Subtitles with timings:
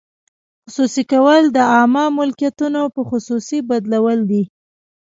[0.63, 4.43] خصوصي کول د عامه ملکیتونو په خصوصي بدلول دي.